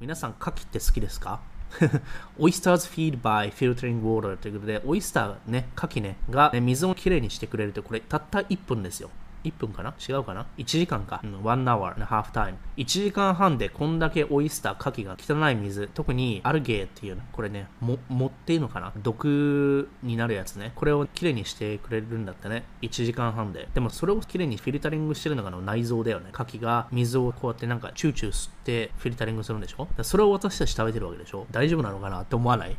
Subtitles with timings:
[0.00, 1.40] 皆さん、牡蠣って好きですか？
[2.38, 9.10] Oysters feed by filtering water ということで、オイスターね、牡蠣ね、が、ね、水をきれいにしてくれるって、これたった1分ですよ。
[9.44, 9.94] 1分かな？
[10.08, 11.20] 違うかな ?1 時間か。
[11.24, 12.54] うん、1 hour and half time。
[12.76, 18.92] 1時間半でこんだけオイスター、牡蠣が汚い水、特にアルゲーっていう、これね、も、持っていいのかな？
[18.96, 20.72] 毒になるやつね。
[20.74, 22.64] これをきれいにしてくれるんだってね。
[22.82, 23.68] 1時間半で。
[23.74, 26.30] でもそれをきれいにフィルタリングしてるのがの内臓だよね。
[26.32, 29.88] 牡蠣が水をこうやってなんかチューチュー吸ってフィルタリングするんでしょ？
[30.02, 31.46] それを私たち食べてるわけでしょ？
[31.50, 32.76] 大丈夫なのかなって思わない？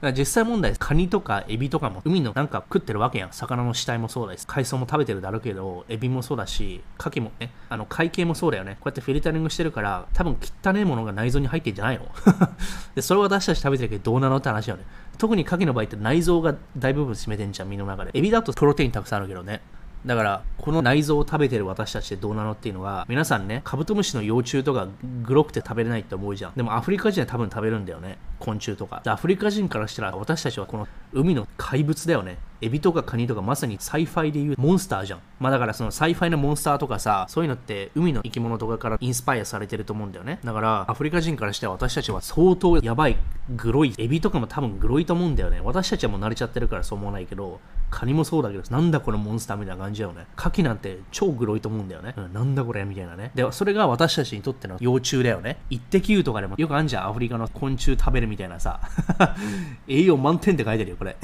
[0.16, 3.32] 実際問題、カニとかエビとかも海のなんか食ってるわけやん。
[3.32, 4.46] 魚の死体もそうです。
[4.46, 8.74] 海藻も食べてるだろうけど、エビもそうだし、牡蠣もね、あの海形もそうだよね。
[8.80, 12.06] こうやってフィルタリングしてるから、多分汚ねえものが内臓に入ってんじゃないの
[12.94, 14.84] で、それを私たち食べてるけどどうなのって話よね。
[15.18, 18.10] 特に牡蠣の場合って内臓が大部分占めてんじゃん、身の中で。
[18.14, 19.60] エビだとプロテインたくさんあるけどね。
[20.06, 24.88] だから、この内臓を食べてる私たちってどうなのっていうのが、皆さんね、カブトムシの幼虫とか
[25.22, 26.52] グロくて食べれないって思うじゃん。
[26.54, 28.18] でもアフリカ人は多分食べるんだよね。
[28.38, 29.02] 昆虫とか。
[29.06, 32.38] アフリカ人からしたら私たちはこの海の怪物だよね。
[32.60, 35.20] エビとかカニとかまさに sci-fi でいうモンスターじゃん。
[35.38, 40.40] まあだからその sci-fi のモンスターとかさ、そういうのって海の生き物とかからインスパイアされてると思うんだよね。
[40.44, 43.16] だからアフリカ人からしては私たちは相当やばい、
[43.56, 45.60] グロい、エビとかも多分グロいと思うんだよね。
[45.62, 50.26] 私たちはもう慣れちゃってるからそう思わないけど、カニもそうだけど、なんだこのモンスターみたいな感じだよね。
[50.36, 52.14] カキなんて超グロいと思うんだよね。
[52.16, 53.30] うん、なんだこれみたいなね。
[53.34, 55.58] で、それが私たちにとっての幼虫だよね。
[55.70, 58.80] イッテ Q とかでもよくあんじゃん、アフリカの昆虫食べるみたいなさ。
[59.86, 61.16] 栄養満点って書いてるよ、これ。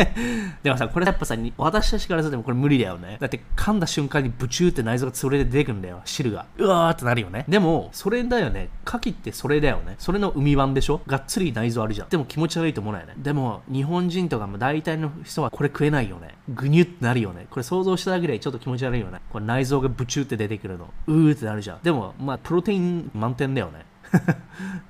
[0.62, 3.16] でもさ、これやっぱさ、私たちからするとこれ無理だよね。
[3.20, 6.46] だって噛んだ瞬間にブチューって内臓が潰れて出てくるんだよ、汁が。
[6.58, 7.44] うわーってなるよね。
[7.48, 8.68] でも、それだよね。
[8.86, 9.96] 牡蠣ってそれだよね。
[9.98, 11.00] それの海版でしょ？
[11.06, 12.08] がっつり内臓あるじゃん。
[12.08, 13.14] でも気持ち悪いと思うよね。
[13.16, 16.34] でも、日本人とかも大体の人はこれ食えないよね。
[16.48, 17.46] ぐにゅってなるよね。
[17.50, 19.20] これ想像しただけでちょっと気持ち悪いよね。
[19.30, 20.92] これ内臓がブチューって出てくるの。
[21.06, 21.78] うーってなるじゃん。
[21.82, 23.84] でも、まあ、プロテイン満点だよね。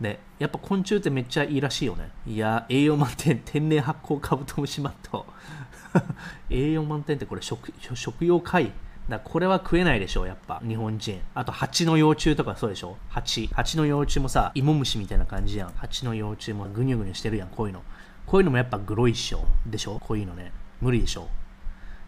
[0.01, 2.11] で、 やっぱ昆虫ってめっちゃいいらしいよね。
[2.27, 5.27] いや、栄養満点、天然発酵カブトムシマット。
[6.51, 8.73] 栄養満点ってこれ食食用貝
[9.09, 11.21] だこれは食えないでしょ、やっぱ、日本人。
[11.35, 13.49] あと、蜂の幼虫とかそうでしょ蜂。
[13.53, 15.73] 蜂の幼虫もさ、芋虫みたいな感じやん。
[15.75, 17.83] 蜂の幼虫もぐにゅぐにゅしてるやん、こういうの。
[18.27, 19.45] こういうのもやっぱグロいっしょ。
[19.67, 20.53] でしょこういうのね。
[20.83, 21.29] 無理でしょ。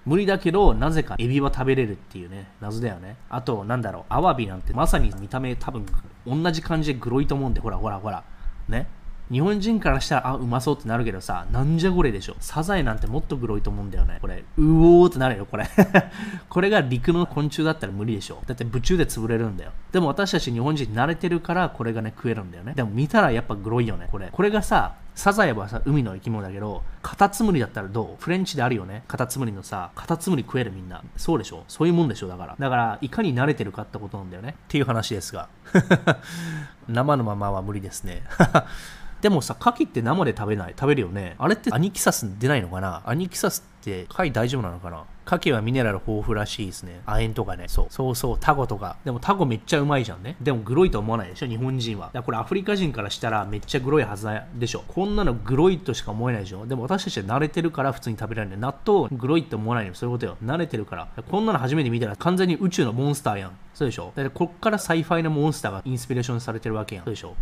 [0.04, 3.16] 無理だけど、なぜかエビは食べれるっていうね、謎だよね。
[3.30, 5.86] あと、なんだろう、アワビなんてまさに見た目多分
[6.26, 8.22] 同じ感じでグロいと思うんで、ほらほらほら。
[8.68, 8.86] ね。
[9.30, 12.36] 日本人からしたら、あ、うまそうってなるけどさ、なんじゃこれでしょ。
[12.40, 14.18] サザエなんてもっとグロいと思うんだよね。
[14.20, 15.66] これ、うおーってなるよ、これ。
[16.50, 18.42] これが陸の昆虫だったら無理でしょ。
[18.46, 19.70] だって、宇宙で潰れるんだよ。
[19.92, 22.74] でも私たち日本人慣れてるから、これがね、食えるんだよね。
[22.74, 24.28] でも見たらやっぱグロいよね、これ。
[24.30, 28.22] これがさ、サザエはさ、海の生き物だけど、カタツムリだったらどう？
[28.22, 29.04] フレンチであるよね。
[29.06, 31.02] カタツムリのさ、カタツムリ食えるみんな。
[31.16, 31.64] そうでしょ？
[31.68, 32.28] そういうもんでしょ？
[32.28, 32.56] だから。
[32.58, 34.50] だから、いかに慣れてるかってことなんだよね。
[34.50, 35.48] っていう話ですが。
[36.88, 38.22] 生のままは無理ですね。
[39.24, 40.74] でもさ、牡蠣って生で食べない。
[40.78, 41.34] 食べるよね。
[41.38, 43.02] あれってアニキサス出ないのかな？
[43.06, 45.06] アニキサスって貝大丈夫なのかな？
[45.26, 47.00] 牡蠣はミネラル豊富らしいですね。
[47.06, 47.64] 亜鉛とかね。
[47.68, 47.86] そう。
[47.88, 48.98] そうそう、タコとか。
[49.02, 50.36] でもタコめっちゃうまいじゃんね。
[50.42, 51.46] でもグロいと思わないでしょ？
[51.46, 52.08] 日本人は。
[52.08, 54.84] だからこれアフリカ人からしたらめっちゃグロいはずでしょ？
[54.86, 56.66] こんなのグロいとしか思えないでしょ？
[56.66, 60.36] でも私たちは慣れてるから普通に食べられるんで、納豆グロいって思わないのそういうことよ。
[60.44, 61.08] 慣れてるから。
[61.30, 63.52] こんなの初めて見たら完全に宇宙のモンスターやん。
[63.72, 64.12] そうでしょ？
[64.14, 67.04] だってこっから sci-fi のモンスターがインスピレーションされてるわけやん。
[67.06, 67.34] そうでしょ？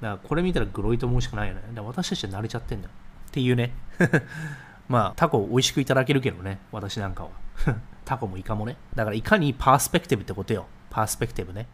[0.00, 1.62] だからこれ見たらグロいと思うしかないよね。
[1.68, 2.94] だから私たちは慣れちゃってんだよ。
[3.28, 3.72] っていうね。
[4.88, 6.60] まあ、タコ美味しくいただけるけどね。
[6.70, 7.30] 私なんかは。
[8.04, 8.76] タコもイカもね。
[8.94, 10.66] だからいかにパースペクティブってことよ。
[10.90, 11.66] パースペクティブね。